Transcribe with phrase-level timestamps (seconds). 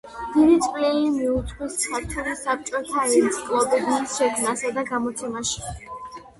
[0.35, 5.75] დიდი წვლილი მიუძღვის ქართული საბჭოთა ენციკლოპედიის შექმნასა და გამოცემაში.